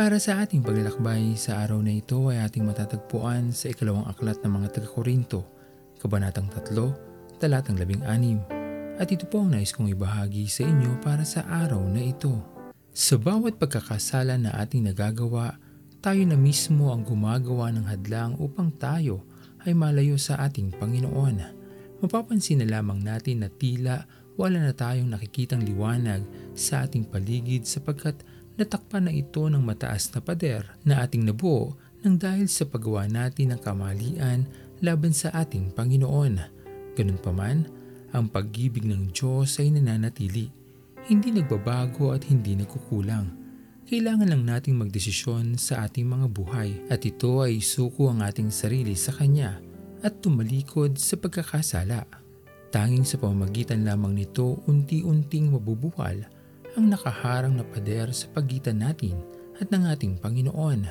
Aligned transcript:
Para 0.00 0.16
sa 0.16 0.40
ating 0.40 0.64
paglalakbay 0.64 1.36
sa 1.36 1.60
araw 1.60 1.84
na 1.84 1.92
ito 1.92 2.32
ay 2.32 2.40
ating 2.40 2.64
matatagpuan 2.64 3.52
sa 3.52 3.68
ikalawang 3.68 4.08
aklat 4.08 4.40
ng 4.40 4.48
mga 4.48 4.80
taga-Korinto, 4.80 5.44
Kabanatang 6.00 6.48
3, 6.48 7.36
Talatang 7.36 7.76
16. 7.76 8.96
At 8.96 9.12
ito 9.12 9.28
po 9.28 9.44
ang 9.44 9.52
nais 9.52 9.76
kong 9.76 9.92
ibahagi 9.92 10.48
sa 10.48 10.64
inyo 10.64 11.04
para 11.04 11.20
sa 11.28 11.44
araw 11.44 11.84
na 11.84 12.00
ito. 12.00 12.32
Sa 12.96 13.20
bawat 13.20 13.60
pagkakasala 13.60 14.40
na 14.40 14.56
ating 14.56 14.88
nagagawa, 14.88 15.60
tayo 16.00 16.24
na 16.24 16.40
mismo 16.40 16.96
ang 16.96 17.04
gumagawa 17.04 17.68
ng 17.68 17.84
hadlang 17.84 18.40
upang 18.40 18.72
tayo 18.80 19.28
ay 19.68 19.76
malayo 19.76 20.16
sa 20.16 20.40
ating 20.40 20.80
Panginoon. 20.80 21.60
Mapapansin 22.00 22.64
na 22.64 22.80
lamang 22.80 23.04
natin 23.04 23.44
na 23.44 23.52
tila 23.52 24.08
wala 24.40 24.64
na 24.64 24.72
tayong 24.72 25.12
nakikitang 25.12 25.60
liwanag 25.60 26.24
sa 26.56 26.88
ating 26.88 27.04
paligid 27.04 27.68
sapagkat 27.68 28.16
natakpan 28.60 29.08
na 29.08 29.12
ito 29.16 29.40
ng 29.48 29.64
mataas 29.64 30.12
na 30.12 30.20
pader 30.20 30.68
na 30.84 31.00
ating 31.00 31.24
nabuo 31.24 31.72
nang 32.04 32.20
dahil 32.20 32.44
sa 32.44 32.68
paggawa 32.68 33.08
natin 33.08 33.56
ng 33.56 33.60
kamalian 33.64 34.44
laban 34.84 35.16
sa 35.16 35.32
ating 35.32 35.72
Panginoon. 35.72 36.36
Ganun 36.92 37.20
pa 37.20 37.32
man, 37.32 37.64
ang 38.12 38.28
pag-ibig 38.28 38.84
ng 38.84 39.16
Diyos 39.16 39.56
ay 39.56 39.72
nananatili, 39.72 40.52
hindi 41.08 41.28
nagbabago 41.32 42.12
at 42.12 42.28
hindi 42.28 42.52
nagkukulang. 42.60 43.40
Kailangan 43.88 44.28
lang 44.28 44.44
nating 44.46 44.76
magdesisyon 44.76 45.58
sa 45.58 45.88
ating 45.88 46.06
mga 46.06 46.26
buhay 46.30 46.70
at 46.92 47.02
ito 47.02 47.42
ay 47.42 47.58
isuko 47.58 48.12
ang 48.12 48.22
ating 48.22 48.52
sarili 48.52 48.94
sa 48.94 49.10
Kanya 49.10 49.58
at 50.04 50.20
tumalikod 50.20 51.00
sa 51.00 51.16
pagkakasala. 51.16 52.06
Tanging 52.70 53.02
sa 53.02 53.18
pamamagitan 53.18 53.82
lamang 53.82 54.14
nito 54.14 54.62
unti-unting 54.70 55.50
mabubuwal 55.50 56.22
ang 56.78 56.86
nakaharang 56.86 57.58
na 57.58 57.66
pader 57.66 58.14
sa 58.14 58.30
pagitan 58.30 58.82
natin 58.82 59.18
at 59.58 59.70
ng 59.70 59.90
ating 59.90 60.22
Panginoon. 60.22 60.86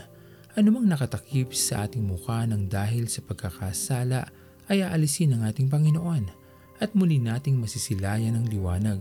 Anumang 0.58 0.90
nakatakip 0.90 1.56
sa 1.56 1.88
ating 1.88 2.04
mukha 2.04 2.44
ng 2.44 2.68
dahil 2.68 3.08
sa 3.08 3.24
pagkakasala 3.24 4.28
ay 4.68 4.84
aalisin 4.84 5.38
ng 5.38 5.42
ating 5.48 5.72
Panginoon 5.72 6.28
at 6.80 6.92
muli 6.96 7.20
nating 7.20 7.60
masisilayan 7.60 8.36
ang 8.36 8.46
liwanag 8.48 9.00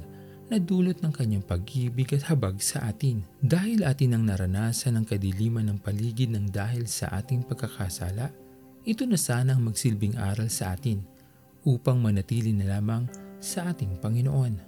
na 0.48 0.56
dulot 0.56 0.96
ng 1.04 1.12
kanyang 1.12 1.44
pag-ibig 1.44 2.08
at 2.16 2.30
habag 2.30 2.56
sa 2.62 2.88
atin. 2.88 3.20
Dahil 3.42 3.84
atin 3.84 4.16
ang 4.16 4.24
naranasan 4.24 4.96
ang 4.96 5.04
kadiliman 5.04 5.68
ng 5.68 5.78
paligid 5.82 6.32
ng 6.32 6.48
dahil 6.48 6.88
sa 6.88 7.12
ating 7.12 7.44
pagkakasala, 7.44 8.32
ito 8.88 9.04
na 9.04 9.20
sana 9.20 9.52
ang 9.52 9.68
magsilbing 9.68 10.16
aral 10.16 10.48
sa 10.48 10.72
atin 10.72 11.04
upang 11.68 12.00
manatili 12.00 12.56
na 12.56 12.78
lamang 12.78 13.04
sa 13.42 13.68
ating 13.68 14.00
Panginoon. 14.00 14.67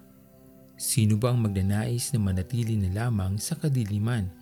Sino 0.80 1.20
ba 1.20 1.28
ang 1.28 1.44
magnanais 1.44 2.08
na 2.16 2.18
manatili 2.24 2.72
na 2.80 2.88
lamang 2.88 3.36
sa 3.36 3.52
kadiliman 3.52 4.32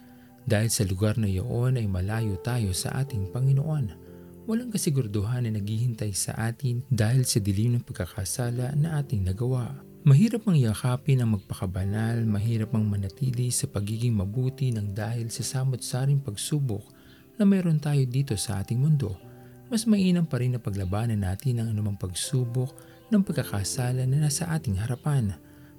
dahil 0.46 0.70
sa 0.70 0.86
lugar 0.86 1.18
na 1.18 1.26
iyon 1.26 1.74
ay 1.74 1.90
malayo 1.90 2.38
tayo 2.38 2.70
sa 2.70 2.94
ating 3.02 3.34
Panginoon? 3.34 3.90
Walang 4.46 4.70
kasiguraduhan 4.70 5.50
na 5.50 5.58
naghihintay 5.58 6.14
sa 6.14 6.38
atin 6.38 6.86
dahil 6.94 7.26
sa 7.26 7.42
dilim 7.42 7.74
ng 7.74 7.82
pagkakasala 7.82 8.70
na 8.78 9.02
ating 9.02 9.26
nagawa. 9.26 9.82
Mahirap 10.06 10.46
mang 10.46 10.54
yakapin 10.54 11.26
ang 11.26 11.34
magpakabanal, 11.34 12.22
mahirap 12.22 12.70
mang 12.70 12.86
manatili 12.86 13.50
sa 13.50 13.66
pagiging 13.66 14.14
mabuti 14.14 14.70
ng 14.70 14.94
dahil 14.94 15.34
sa 15.34 15.42
samot-saring 15.42 16.22
pagsubok 16.22 16.86
na 17.34 17.42
meron 17.42 17.82
tayo 17.82 18.06
dito 18.06 18.38
sa 18.38 18.62
ating 18.62 18.78
mundo. 18.78 19.18
Mas 19.74 19.90
mainam 19.90 20.22
pa 20.22 20.38
rin 20.38 20.54
na 20.54 20.62
paglabanan 20.62 21.18
natin 21.18 21.58
ang 21.58 21.74
anumang 21.74 21.98
pagsubok 21.98 22.70
ng 23.10 23.26
pagkakasala 23.26 24.06
na 24.06 24.22
nasa 24.22 24.46
ating 24.54 24.78
harapan 24.78 25.34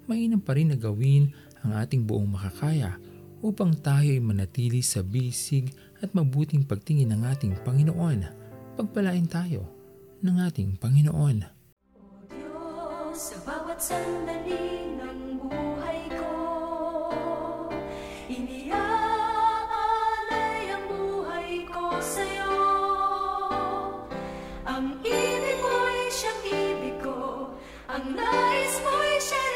mainam 0.10 0.42
pa 0.42 0.58
rin 0.58 0.74
na 0.74 0.78
gawin 0.82 1.30
ang 1.62 1.78
ating 1.78 2.10
buong 2.10 2.34
makakaya 2.34 2.98
upang 3.46 3.78
tayo 3.78 4.10
ay 4.10 4.18
manatili 4.18 4.82
sa 4.82 5.06
bisig 5.06 5.70
at 6.02 6.10
mabuting 6.18 6.66
pagtingin 6.66 7.14
ng 7.14 7.30
ating 7.30 7.54
Panginoon. 7.62 8.26
Pagpalain 8.74 9.30
tayo 9.30 9.70
ng 10.26 10.36
ating 10.50 10.82
Panginoon. 10.82 11.46
O 11.94 12.26
Diyos, 12.26 13.16
sa 13.16 13.38
bawat 13.46 13.78
sandali 13.78 14.98
ng 14.98 15.38
buhay 15.46 16.10
ko, 16.18 16.34
iniaalay 18.34 18.74
ang 20.74 20.90
buhay 20.90 21.70
ko 21.70 22.02
sa'yo. 22.02 22.58
Ang 24.66 24.98
ibig 25.06 25.60
mo'y 25.62 26.10
siyang 26.10 26.42
ibig 26.50 26.98
ko, 26.98 27.54
ang 27.88 28.18
nais 28.18 28.76
mo'y 28.84 29.16
siya 29.22 29.49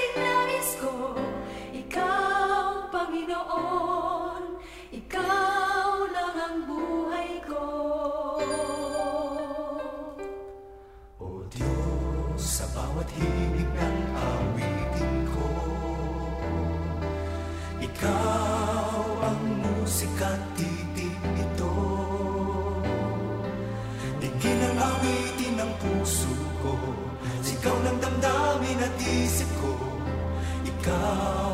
Ikaw 17.93 19.05
ang 19.21 19.41
musika 19.61 20.33
titig 20.57 21.13
nito 21.37 21.73
Digin 24.17 24.59
ang 24.65 24.77
awitin 24.81 25.61
ng 25.61 25.71
puso 25.77 26.33
ko. 26.65 26.73
Sigaw 27.45 27.77
ng 27.85 27.97
damdamin 28.01 28.81
at 28.81 28.97
isip 28.97 29.45
ko 29.61 29.77
Ikaw, 30.65 31.52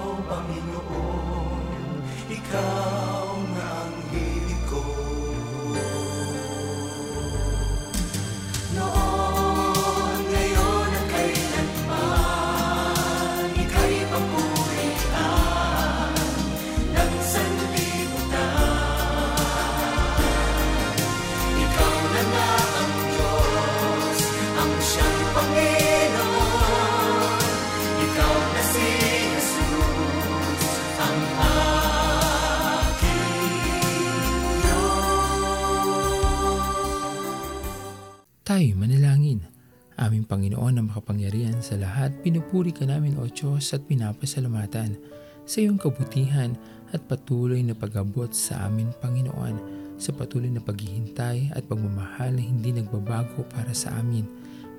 Tayo 38.49 38.73
manalangin. 38.81 39.45
Aming 39.93 40.25
Panginoon 40.25 40.73
na 40.73 40.81
makapangyarihan 40.81 41.61
sa 41.61 41.77
lahat, 41.77 42.17
pinupuri 42.25 42.73
ka 42.73 42.81
namin 42.81 43.13
o 43.21 43.29
Diyos 43.29 43.77
at 43.77 43.85
pinapasalamatan 43.85 44.97
sa 45.45 45.61
iyong 45.61 45.77
kabutihan 45.77 46.57
at 46.89 46.97
patuloy 47.05 47.61
na 47.61 47.77
pag-abot 47.77 48.33
sa 48.33 48.65
amin 48.65 48.89
Panginoon 49.05 49.53
sa 50.01 50.17
patuloy 50.17 50.49
na 50.49 50.65
paghihintay 50.65 51.53
at 51.53 51.61
pagmamahal 51.69 52.33
na 52.33 52.41
hindi 52.41 52.73
nagbabago 52.73 53.45
para 53.53 53.69
sa 53.69 53.93
amin. 54.01 54.25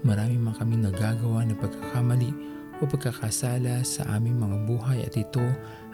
Marami 0.02 0.34
man 0.34 0.58
kaming 0.58 0.90
nagagawa 0.90 1.46
na 1.46 1.54
pagkakamali 1.54 2.34
o 2.80 2.88
pagkakasala 2.88 3.84
sa 3.84 4.08
aming 4.16 4.40
mga 4.40 4.56
buhay 4.64 4.98
at 5.04 5.12
ito 5.12 5.44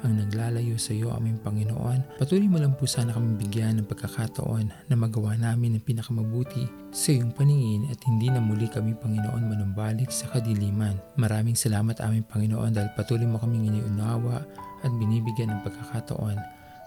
ang 0.06 0.22
naglalayo 0.22 0.78
sa 0.78 0.94
iyo 0.94 1.10
aming 1.18 1.42
Panginoon. 1.42 2.22
Patuloy 2.22 2.46
mo 2.46 2.62
lang 2.62 2.78
po 2.78 2.86
sana 2.86 3.10
kami 3.10 3.34
bigyan 3.42 3.82
ng 3.82 3.90
pagkakataon 3.90 4.70
na 4.86 4.94
magawa 4.94 5.34
namin 5.34 5.76
ang 5.76 5.84
pinakamabuti 5.84 6.70
sa 6.94 7.10
iyong 7.10 7.34
paningin 7.34 7.90
at 7.90 7.98
hindi 8.06 8.30
na 8.30 8.38
muli 8.38 8.70
kami 8.70 8.94
Panginoon 8.94 9.50
manumbalik 9.50 10.14
sa 10.14 10.30
kadiliman. 10.30 10.94
Maraming 11.18 11.58
salamat 11.58 11.98
aming 11.98 12.22
Panginoon 12.28 12.70
dahil 12.76 12.90
patuloy 12.94 13.26
mo 13.26 13.42
kaming 13.42 13.66
iniunawa 13.66 14.46
at 14.86 14.92
binibigyan 14.94 15.50
ng 15.50 15.60
pagkakataon. 15.66 16.38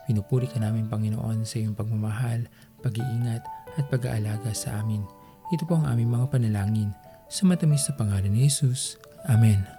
Pinupuri 0.08 0.48
ka 0.48 0.58
namin 0.58 0.88
Panginoon 0.88 1.44
sa 1.44 1.60
iyong 1.60 1.76
pagmamahal, 1.76 2.48
pag-iingat 2.80 3.44
at 3.78 3.86
pag-aalaga 3.92 4.56
sa 4.56 4.80
amin. 4.80 5.04
Ito 5.50 5.66
po 5.66 5.78
ang 5.78 5.90
aming 5.90 6.10
mga 6.14 6.26
panalangin 6.30 6.94
sa 7.30 7.46
matamis 7.46 7.86
na 7.90 7.94
pangalan 7.98 8.32
ni 8.34 8.46
Jesus. 8.50 8.98
Amen. 9.30 9.79